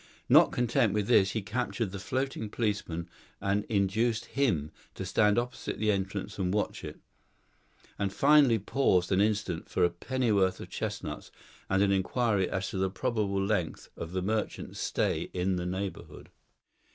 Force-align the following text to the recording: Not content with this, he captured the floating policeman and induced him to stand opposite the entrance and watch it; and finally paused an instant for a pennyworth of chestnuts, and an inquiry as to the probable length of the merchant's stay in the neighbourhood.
Not 0.27 0.51
content 0.51 0.93
with 0.93 1.05
this, 1.05 1.33
he 1.33 1.43
captured 1.43 1.91
the 1.91 1.99
floating 1.99 2.49
policeman 2.49 3.07
and 3.39 3.65
induced 3.65 4.25
him 4.33 4.71
to 4.95 5.05
stand 5.05 5.37
opposite 5.37 5.77
the 5.77 5.91
entrance 5.91 6.39
and 6.39 6.51
watch 6.51 6.83
it; 6.83 6.99
and 7.99 8.11
finally 8.11 8.57
paused 8.57 9.11
an 9.11 9.21
instant 9.21 9.69
for 9.69 9.83
a 9.83 9.91
pennyworth 9.91 10.59
of 10.59 10.69
chestnuts, 10.71 11.29
and 11.69 11.83
an 11.83 11.91
inquiry 11.91 12.49
as 12.49 12.67
to 12.71 12.79
the 12.79 12.89
probable 12.89 13.45
length 13.45 13.89
of 13.95 14.11
the 14.13 14.23
merchant's 14.23 14.79
stay 14.79 15.29
in 15.35 15.57
the 15.57 15.67
neighbourhood. 15.67 16.31